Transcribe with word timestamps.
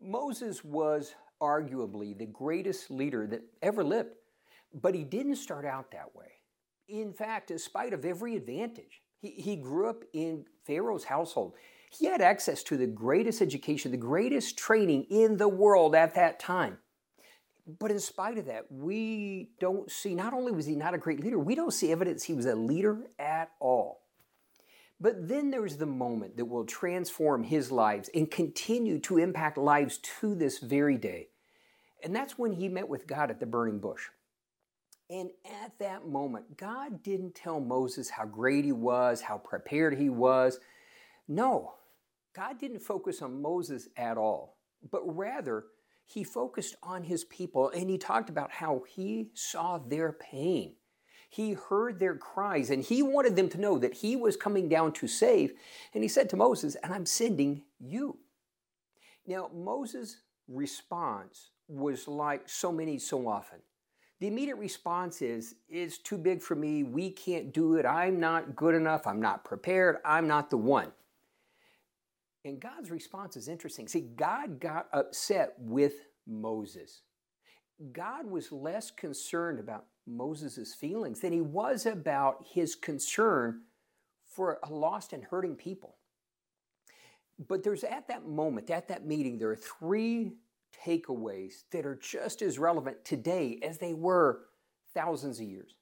Moses 0.00 0.64
was 0.64 1.14
arguably 1.40 2.16
the 2.16 2.26
greatest 2.26 2.90
leader 2.90 3.26
that 3.26 3.42
ever 3.62 3.84
lived, 3.84 4.10
but 4.74 4.94
he 4.94 5.04
didn't 5.04 5.36
start 5.36 5.64
out 5.64 5.90
that 5.92 6.14
way. 6.14 6.26
In 6.88 7.12
fact, 7.12 7.50
in 7.50 7.58
spite 7.58 7.92
of 7.92 8.04
every 8.04 8.36
advantage, 8.36 9.02
he, 9.20 9.30
he 9.30 9.56
grew 9.56 9.88
up 9.88 10.02
in 10.12 10.44
Pharaoh's 10.66 11.04
household. 11.04 11.54
He 11.90 12.06
had 12.06 12.20
access 12.20 12.62
to 12.64 12.76
the 12.76 12.86
greatest 12.86 13.42
education, 13.42 13.90
the 13.90 13.96
greatest 13.96 14.56
training 14.58 15.06
in 15.10 15.36
the 15.36 15.48
world 15.48 15.94
at 15.94 16.14
that 16.14 16.38
time. 16.38 16.78
But 17.78 17.90
in 17.90 18.00
spite 18.00 18.38
of 18.38 18.46
that, 18.46 18.70
we 18.70 19.50
don't 19.60 19.90
see, 19.90 20.14
not 20.14 20.32
only 20.32 20.52
was 20.52 20.64
he 20.64 20.74
not 20.74 20.94
a 20.94 20.98
great 20.98 21.20
leader, 21.20 21.38
we 21.38 21.54
don't 21.54 21.72
see 21.72 21.92
evidence 21.92 22.24
he 22.24 22.32
was 22.32 22.46
a 22.46 22.54
leader 22.54 23.06
at 23.18 23.50
all. 23.60 24.00
But 25.00 25.28
then 25.28 25.50
there's 25.50 25.76
the 25.76 25.86
moment 25.86 26.36
that 26.36 26.44
will 26.44 26.64
transform 26.64 27.44
his 27.44 27.70
lives 27.70 28.10
and 28.14 28.30
continue 28.30 28.98
to 29.00 29.18
impact 29.18 29.56
lives 29.56 29.98
to 30.20 30.34
this 30.34 30.58
very 30.58 30.98
day. 30.98 31.28
And 32.02 32.14
that's 32.14 32.38
when 32.38 32.52
he 32.52 32.68
met 32.68 32.88
with 32.88 33.06
God 33.06 33.30
at 33.30 33.38
the 33.38 33.46
burning 33.46 33.78
bush. 33.78 34.08
And 35.10 35.30
at 35.64 35.78
that 35.78 36.06
moment, 36.06 36.56
God 36.56 37.02
didn't 37.02 37.34
tell 37.34 37.60
Moses 37.60 38.10
how 38.10 38.26
great 38.26 38.64
he 38.64 38.72
was, 38.72 39.22
how 39.22 39.38
prepared 39.38 39.96
he 39.96 40.10
was. 40.10 40.58
No, 41.26 41.74
God 42.34 42.58
didn't 42.58 42.80
focus 42.80 43.22
on 43.22 43.40
Moses 43.40 43.88
at 43.96 44.18
all, 44.18 44.58
but 44.90 45.02
rather, 45.04 45.64
he 46.04 46.24
focused 46.24 46.74
on 46.82 47.04
his 47.04 47.24
people 47.24 47.70
and 47.70 47.90
he 47.90 47.98
talked 47.98 48.30
about 48.30 48.50
how 48.50 48.82
he 48.88 49.28
saw 49.34 49.78
their 49.78 50.12
pain. 50.12 50.74
He 51.28 51.52
heard 51.52 51.98
their 51.98 52.16
cries 52.16 52.70
and 52.70 52.82
he 52.82 53.02
wanted 53.02 53.36
them 53.36 53.48
to 53.50 53.60
know 53.60 53.78
that 53.78 53.94
he 53.94 54.16
was 54.16 54.36
coming 54.36 54.68
down 54.68 54.92
to 54.94 55.06
save. 55.06 55.52
And 55.94 56.02
he 56.02 56.08
said 56.08 56.30
to 56.30 56.36
Moses, 56.36 56.74
And 56.76 56.92
I'm 56.92 57.06
sending 57.06 57.62
you. 57.78 58.18
Now, 59.26 59.50
Moses' 59.54 60.22
response 60.48 61.50
was 61.68 62.08
like 62.08 62.48
so 62.48 62.72
many 62.72 62.98
so 62.98 63.28
often. 63.28 63.58
The 64.20 64.26
immediate 64.26 64.56
response 64.56 65.20
is, 65.20 65.56
It's 65.68 65.98
too 65.98 66.16
big 66.16 66.40
for 66.40 66.54
me. 66.54 66.82
We 66.82 67.10
can't 67.10 67.52
do 67.52 67.74
it. 67.76 67.84
I'm 67.84 68.18
not 68.18 68.56
good 68.56 68.74
enough. 68.74 69.06
I'm 69.06 69.20
not 69.20 69.44
prepared. 69.44 69.98
I'm 70.04 70.26
not 70.26 70.48
the 70.48 70.56
one. 70.56 70.92
And 72.44 72.58
God's 72.58 72.90
response 72.90 73.36
is 73.36 73.48
interesting. 73.48 73.86
See, 73.86 74.00
God 74.00 74.60
got 74.60 74.88
upset 74.94 75.54
with 75.58 76.06
Moses. 76.26 77.02
God 77.92 78.26
was 78.26 78.50
less 78.50 78.90
concerned 78.90 79.60
about 79.60 79.84
Moses' 80.08 80.74
feelings 80.74 81.20
than 81.20 81.32
he 81.32 81.40
was 81.40 81.86
about 81.86 82.44
his 82.52 82.74
concern 82.74 83.62
for 84.24 84.58
a 84.62 84.72
lost 84.72 85.12
and 85.12 85.24
hurting 85.24 85.56
people. 85.56 85.96
But 87.46 87.62
there's 87.62 87.84
at 87.84 88.08
that 88.08 88.26
moment, 88.26 88.70
at 88.70 88.88
that 88.88 89.06
meeting, 89.06 89.38
there 89.38 89.50
are 89.50 89.56
three 89.56 90.32
takeaways 90.84 91.64
that 91.70 91.86
are 91.86 91.96
just 91.96 92.42
as 92.42 92.58
relevant 92.58 93.04
today 93.04 93.58
as 93.62 93.78
they 93.78 93.94
were 93.94 94.40
thousands 94.94 95.40
of 95.40 95.46
years. 95.46 95.76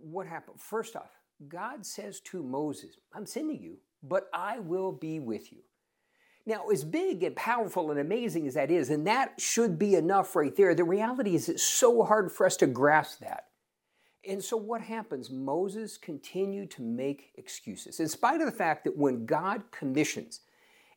What 0.00 0.26
happened? 0.26 0.60
First 0.60 0.96
off, 0.96 1.10
God 1.48 1.84
says 1.84 2.20
to 2.20 2.42
Moses, 2.42 2.96
I'm 3.12 3.26
sending 3.26 3.60
you, 3.60 3.78
but 4.02 4.28
I 4.32 4.60
will 4.60 4.92
be 4.92 5.20
with 5.20 5.52
you. 5.52 5.60
Now, 6.50 6.66
as 6.66 6.82
big 6.82 7.22
and 7.22 7.36
powerful 7.36 7.92
and 7.92 8.00
amazing 8.00 8.44
as 8.48 8.54
that 8.54 8.72
is, 8.72 8.90
and 8.90 9.06
that 9.06 9.40
should 9.40 9.78
be 9.78 9.94
enough 9.94 10.34
right 10.34 10.54
there, 10.56 10.74
the 10.74 10.82
reality 10.82 11.36
is 11.36 11.48
it's 11.48 11.62
so 11.62 12.02
hard 12.02 12.32
for 12.32 12.44
us 12.44 12.56
to 12.56 12.66
grasp 12.66 13.20
that. 13.20 13.44
And 14.28 14.42
so, 14.42 14.56
what 14.56 14.80
happens? 14.80 15.30
Moses 15.30 15.96
continued 15.96 16.72
to 16.72 16.82
make 16.82 17.30
excuses, 17.36 18.00
in 18.00 18.08
spite 18.08 18.40
of 18.40 18.46
the 18.46 18.52
fact 18.52 18.82
that 18.82 18.98
when 18.98 19.26
God 19.26 19.62
commissions 19.70 20.40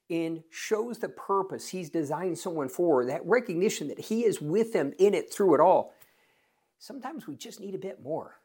and 0.10 0.42
shows 0.50 0.98
the 0.98 1.10
purpose 1.10 1.68
He's 1.68 1.92
designed 1.92 2.40
someone 2.40 2.68
for, 2.68 3.06
that 3.06 3.24
recognition 3.24 3.90
that 3.90 4.00
He 4.00 4.26
is 4.26 4.42
with 4.42 4.74
them 4.74 4.92
in 4.98 5.14
it 5.14 5.32
through 5.32 5.54
it 5.54 5.62
all, 5.62 5.94
sometimes 6.80 7.28
we 7.28 7.36
just 7.36 7.60
need 7.60 7.76
a 7.76 7.78
bit 7.78 8.02
more. 8.02 8.40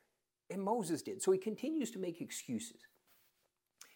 And 0.50 0.62
Moses 0.62 1.00
did. 1.00 1.22
So, 1.22 1.32
he 1.32 1.38
continues 1.38 1.90
to 1.92 1.98
make 1.98 2.20
excuses. 2.20 2.82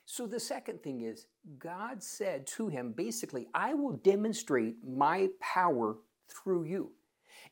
So 0.04 0.26
the 0.26 0.40
second 0.40 0.82
thing 0.82 1.02
is, 1.02 1.26
God 1.58 2.02
said 2.02 2.46
to 2.48 2.68
him, 2.68 2.92
basically, 2.92 3.48
I 3.54 3.74
will 3.74 3.92
demonstrate 3.92 4.76
my 4.84 5.28
power 5.40 5.96
through 6.28 6.64
you. 6.64 6.92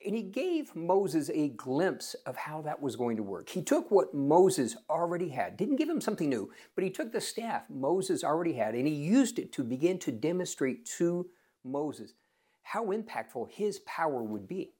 And 0.04 0.14
he 0.14 0.22
gave 0.22 0.74
Moses 0.74 1.30
a 1.30 1.48
glimpse 1.50 2.14
of 2.26 2.36
how 2.36 2.62
that 2.62 2.80
was 2.80 2.96
going 2.96 3.16
to 3.18 3.22
work. 3.22 3.48
He 3.48 3.62
took 3.62 3.90
what 3.90 4.14
Moses 4.14 4.76
already 4.88 5.28
had, 5.28 5.56
didn't 5.56 5.76
give 5.76 5.88
him 5.88 6.00
something 6.00 6.28
new, 6.28 6.50
but 6.74 6.84
he 6.84 6.90
took 6.90 7.12
the 7.12 7.20
staff 7.20 7.62
Moses 7.68 8.24
already 8.24 8.54
had 8.54 8.74
and 8.74 8.86
he 8.86 8.94
used 8.94 9.38
it 9.38 9.52
to 9.52 9.64
begin 9.64 9.98
to 10.00 10.12
demonstrate 10.12 10.86
to 10.98 11.28
Moses 11.64 12.14
how 12.62 12.86
impactful 12.86 13.50
his 13.50 13.80
power 13.80 14.22
would 14.22 14.48
be. 14.48 14.72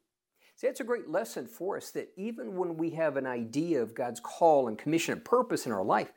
See, 0.56 0.66
that's 0.66 0.80
a 0.80 0.84
great 0.84 1.08
lesson 1.08 1.46
for 1.46 1.76
us 1.76 1.90
that 1.92 2.12
even 2.16 2.56
when 2.56 2.76
we 2.76 2.90
have 2.90 3.16
an 3.16 3.26
idea 3.26 3.82
of 3.82 3.94
God's 3.94 4.20
call 4.20 4.68
and 4.68 4.78
commission 4.78 5.14
and 5.14 5.24
purpose 5.24 5.66
in 5.66 5.72
our 5.72 5.84
life, 5.84 6.12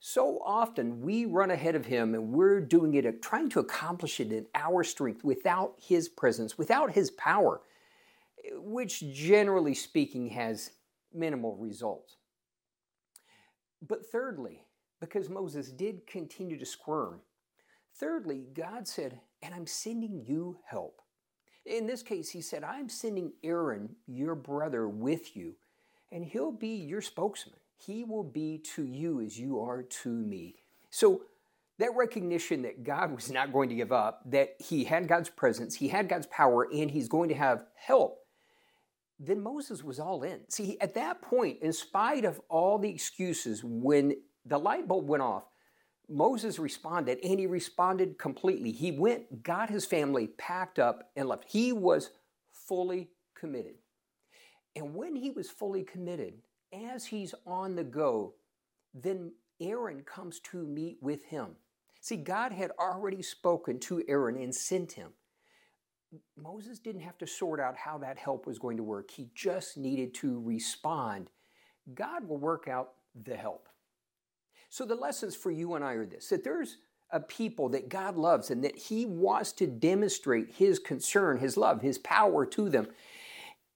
so 0.00 0.40
often 0.44 1.00
we 1.00 1.24
run 1.24 1.50
ahead 1.50 1.74
of 1.74 1.86
him 1.86 2.14
and 2.14 2.32
we're 2.32 2.60
doing 2.60 2.94
it, 2.94 3.22
trying 3.22 3.48
to 3.50 3.60
accomplish 3.60 4.20
it 4.20 4.32
in 4.32 4.46
our 4.54 4.84
strength 4.84 5.24
without 5.24 5.74
his 5.78 6.08
presence, 6.08 6.56
without 6.56 6.92
his 6.92 7.10
power, 7.12 7.60
which 8.52 9.02
generally 9.12 9.74
speaking 9.74 10.28
has 10.30 10.70
minimal 11.12 11.56
results. 11.56 12.16
But 13.86 14.06
thirdly, 14.06 14.62
because 15.00 15.28
Moses 15.28 15.70
did 15.70 16.06
continue 16.06 16.58
to 16.58 16.66
squirm, 16.66 17.20
thirdly, 17.96 18.46
God 18.54 18.86
said, 18.86 19.20
And 19.42 19.54
I'm 19.54 19.66
sending 19.66 20.24
you 20.24 20.58
help. 20.64 21.00
In 21.66 21.86
this 21.86 22.02
case, 22.02 22.30
he 22.30 22.40
said, 22.40 22.64
I'm 22.64 22.88
sending 22.88 23.32
Aaron, 23.42 23.94
your 24.06 24.34
brother, 24.34 24.88
with 24.88 25.36
you, 25.36 25.54
and 26.10 26.24
he'll 26.24 26.52
be 26.52 26.76
your 26.76 27.02
spokesman. 27.02 27.58
He 27.78 28.04
will 28.04 28.24
be 28.24 28.58
to 28.74 28.84
you 28.84 29.20
as 29.20 29.38
you 29.38 29.60
are 29.60 29.82
to 29.82 30.08
me. 30.08 30.56
So, 30.90 31.22
that 31.78 31.94
recognition 31.94 32.62
that 32.62 32.82
God 32.82 33.14
was 33.14 33.30
not 33.30 33.52
going 33.52 33.68
to 33.68 33.74
give 33.76 33.92
up, 33.92 34.22
that 34.26 34.56
he 34.58 34.82
had 34.82 35.06
God's 35.06 35.28
presence, 35.28 35.76
he 35.76 35.86
had 35.86 36.08
God's 36.08 36.26
power, 36.26 36.66
and 36.72 36.90
he's 36.90 37.08
going 37.08 37.28
to 37.28 37.36
have 37.36 37.66
help, 37.76 38.18
then 39.20 39.40
Moses 39.40 39.84
was 39.84 40.00
all 40.00 40.24
in. 40.24 40.40
See, 40.48 40.76
at 40.80 40.94
that 40.94 41.22
point, 41.22 41.58
in 41.62 41.72
spite 41.72 42.24
of 42.24 42.40
all 42.48 42.78
the 42.78 42.90
excuses, 42.90 43.62
when 43.62 44.14
the 44.44 44.58
light 44.58 44.88
bulb 44.88 45.08
went 45.08 45.22
off, 45.22 45.44
Moses 46.08 46.58
responded, 46.58 47.18
and 47.22 47.38
he 47.38 47.46
responded 47.46 48.18
completely. 48.18 48.72
He 48.72 48.92
went, 48.92 49.42
got 49.42 49.70
his 49.70 49.84
family 49.84 50.26
packed 50.26 50.78
up, 50.78 51.10
and 51.16 51.28
left. 51.28 51.44
He 51.46 51.72
was 51.72 52.10
fully 52.50 53.10
committed. 53.36 53.74
And 54.74 54.94
when 54.94 55.14
he 55.16 55.30
was 55.30 55.50
fully 55.50 55.82
committed, 55.82 56.34
as 56.72 57.06
he's 57.06 57.34
on 57.46 57.76
the 57.76 57.84
go, 57.84 58.34
then 58.94 59.32
Aaron 59.60 60.02
comes 60.02 60.40
to 60.40 60.66
meet 60.66 60.98
with 61.00 61.24
him. 61.24 61.56
See, 62.00 62.16
God 62.16 62.52
had 62.52 62.70
already 62.78 63.22
spoken 63.22 63.78
to 63.80 64.02
Aaron 64.08 64.36
and 64.36 64.54
sent 64.54 64.92
him. 64.92 65.10
Moses 66.36 66.78
didn't 66.78 67.02
have 67.02 67.18
to 67.18 67.26
sort 67.26 67.60
out 67.60 67.76
how 67.76 67.98
that 67.98 68.18
help 68.18 68.46
was 68.46 68.58
going 68.58 68.76
to 68.78 68.82
work. 68.82 69.10
He 69.10 69.28
just 69.34 69.76
needed 69.76 70.14
to 70.14 70.40
respond. 70.40 71.28
God 71.94 72.26
will 72.26 72.38
work 72.38 72.66
out 72.68 72.92
the 73.24 73.36
help. 73.36 73.68
So, 74.70 74.84
the 74.84 74.94
lessons 74.94 75.34
for 75.34 75.50
you 75.50 75.74
and 75.74 75.84
I 75.84 75.94
are 75.94 76.06
this 76.06 76.28
that 76.28 76.44
there's 76.44 76.76
a 77.10 77.20
people 77.20 77.70
that 77.70 77.88
God 77.88 78.16
loves 78.16 78.50
and 78.50 78.62
that 78.64 78.76
He 78.76 79.06
wants 79.06 79.52
to 79.52 79.66
demonstrate 79.66 80.50
His 80.50 80.78
concern, 80.78 81.38
His 81.38 81.56
love, 81.56 81.82
His 81.82 81.98
power 81.98 82.46
to 82.46 82.68
them. 82.68 82.88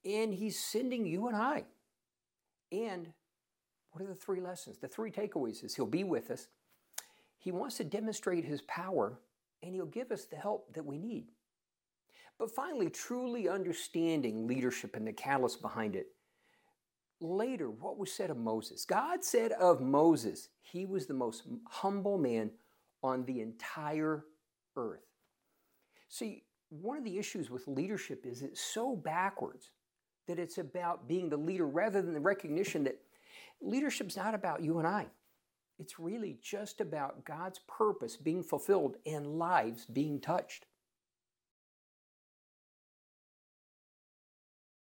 And 0.05 0.35
He's 0.35 0.59
sending 0.59 1.07
you 1.07 1.29
and 1.29 1.37
I 1.37 1.65
and 2.73 3.13
what 3.93 4.03
are 4.03 4.09
the 4.09 4.15
three 4.15 4.41
lessons? 4.41 4.79
The 4.79 4.89
three 4.89 5.11
takeaways 5.11 5.63
is 5.63 5.75
He'll 5.75 5.87
be 5.87 6.05
with 6.05 6.31
us. 6.31 6.49
He 7.39 7.53
wants 7.53 7.77
to 7.77 7.85
demonstrate 7.85 8.45
His 8.45 8.63
power, 8.63 9.21
and 9.63 9.75
He'll 9.75 9.87
give 9.87 10.11
us 10.11 10.25
the 10.25 10.37
help 10.37 10.73
that 10.75 10.85
we 10.85 10.99
need. 10.99 11.29
But 12.39 12.51
finally, 12.51 12.89
truly 12.89 13.49
understanding 13.49 14.47
leadership 14.47 14.97
and 14.97 15.07
the 15.07 15.13
catalyst 15.13 15.61
behind 15.61 15.95
it. 15.95 16.07
Later, 17.21 17.71
what 17.71 17.99
was 17.99 18.13
said 18.13 18.31
of 18.31 18.37
Moses? 18.37 18.85
God 18.85 19.23
said 19.23 19.53
of 19.53 19.81
Moses, 19.81 20.49
he 20.61 20.87
was 20.87 21.07
the 21.07 21.15
most 21.15 21.45
humble 21.69 22.19
man 22.19 22.51
on 23.03 23.25
the 23.27 23.41
entire 23.41 24.25
earth. 24.77 25.05
See, 26.09 26.45
one 26.71 26.97
of 26.97 27.05
the 27.05 27.19
issues 27.19 27.51
with 27.51 27.69
leadership 27.69 28.25
is 28.27 28.43
it's 28.43 28.61
so 28.61 28.97
backwards 28.97 29.71
that 30.27 30.39
it's 30.39 30.59
about 30.59 31.09
being 31.09 31.29
the 31.29 31.37
leader 31.37 31.67
rather 31.67 32.03
than 32.03 32.15
the 32.15 32.21
recognition 32.21 32.85
that 32.85 32.99
leadership's 33.61 34.17
not 34.17 34.35
about 34.35 34.63
you 34.63 34.79
and 34.79 34.87
I. 34.87 35.07
It's 35.79 35.99
really 35.99 36.39
just 36.43 36.81
about 36.81 37.25
God's 37.25 37.61
purpose 37.67 38.17
being 38.17 38.43
fulfilled 38.43 38.97
and 39.07 39.39
lives 39.39 39.85
being 39.87 40.21
touched. 40.21 40.67